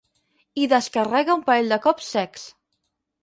Hi 0.59 0.63
descarrega 0.71 1.35
un 1.39 1.45
parell 1.49 1.69
de 1.73 1.79
cops 1.85 2.09
secs. 2.17 2.47